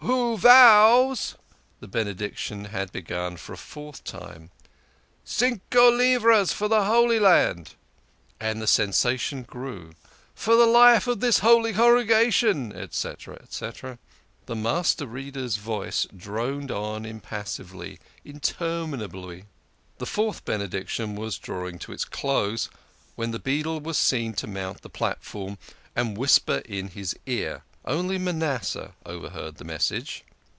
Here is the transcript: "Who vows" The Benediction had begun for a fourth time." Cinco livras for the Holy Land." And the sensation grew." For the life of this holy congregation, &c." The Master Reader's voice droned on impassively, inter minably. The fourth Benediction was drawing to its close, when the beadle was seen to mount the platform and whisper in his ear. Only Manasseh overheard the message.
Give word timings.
"Who 0.11 0.35
vows" 0.37 1.35
The 1.81 1.87
Benediction 1.87 2.65
had 2.65 2.91
begun 2.91 3.37
for 3.37 3.53
a 3.53 3.57
fourth 3.57 4.03
time." 4.03 4.49
Cinco 5.23 5.91
livras 5.91 6.51
for 6.51 6.67
the 6.67 6.85
Holy 6.85 7.19
Land." 7.19 7.75
And 8.39 8.59
the 8.59 8.65
sensation 8.67 9.43
grew." 9.43 9.91
For 10.35 10.55
the 10.55 10.65
life 10.65 11.05
of 11.05 11.19
this 11.19 11.39
holy 11.39 11.73
congregation, 11.73 12.71
&c." 12.91 13.13
The 13.17 13.97
Master 14.55 15.05
Reader's 15.05 15.57
voice 15.57 16.07
droned 16.17 16.71
on 16.71 17.05
impassively, 17.05 17.99
inter 18.25 18.85
minably. 18.85 19.45
The 19.99 20.07
fourth 20.07 20.43
Benediction 20.43 21.15
was 21.15 21.37
drawing 21.37 21.77
to 21.77 21.91
its 21.91 22.05
close, 22.05 22.69
when 23.15 23.29
the 23.31 23.39
beadle 23.39 23.79
was 23.79 23.99
seen 23.99 24.33
to 24.35 24.47
mount 24.47 24.81
the 24.81 24.89
platform 24.89 25.59
and 25.95 26.17
whisper 26.17 26.63
in 26.65 26.87
his 26.89 27.15
ear. 27.27 27.63
Only 27.83 28.19
Manasseh 28.19 28.93
overheard 29.07 29.55
the 29.55 29.63
message. 29.65 30.23